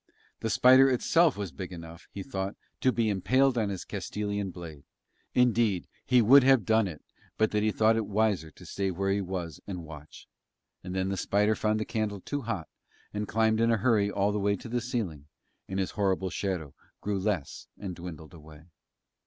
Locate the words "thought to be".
2.23-3.07